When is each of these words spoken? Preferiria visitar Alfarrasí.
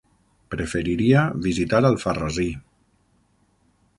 Preferiria 0.53 1.25
visitar 1.43 1.83
Alfarrasí. 1.91 2.47